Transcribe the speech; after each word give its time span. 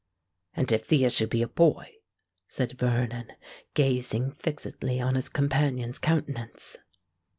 "And 0.55 0.71
if 0.71 0.87
the 0.87 1.05
issue 1.05 1.27
be 1.27 1.43
a 1.43 1.47
boy?" 1.47 1.97
said 2.47 2.71
Vernon, 2.75 3.33
gazing 3.75 4.31
fixedly 4.31 4.99
on 4.99 5.13
his 5.13 5.29
companion's 5.29 5.99
countenance. 5.99 6.77